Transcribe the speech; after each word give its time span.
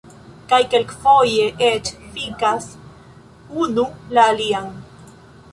Kaj 0.53 0.57
kelkfoje 0.73 1.43
eĉ 1.67 1.91
fikas 2.15 2.67
unu 3.67 3.87
la 4.19 4.29
alian 4.35 4.73